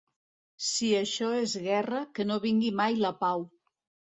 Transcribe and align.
Si 0.67 0.87
això 0.99 1.29
és 1.41 1.53
guerra, 1.67 2.01
que 2.21 2.27
no 2.31 2.39
vingui 2.47 2.73
mai 2.81 2.99
la 3.05 3.15
pau. 3.23 3.47